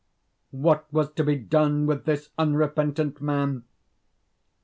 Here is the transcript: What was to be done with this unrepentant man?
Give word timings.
What 0.55 0.91
was 0.91 1.11
to 1.11 1.23
be 1.23 1.35
done 1.35 1.85
with 1.85 2.05
this 2.05 2.31
unrepentant 2.39 3.21
man? 3.21 3.65